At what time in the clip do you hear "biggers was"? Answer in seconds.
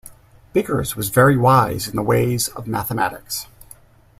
0.51-1.09